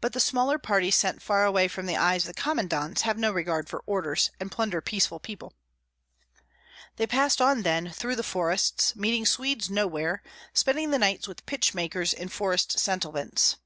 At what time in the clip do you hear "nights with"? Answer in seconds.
11.00-11.46